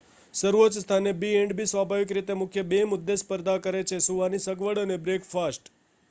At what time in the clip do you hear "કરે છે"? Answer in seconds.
3.61-3.99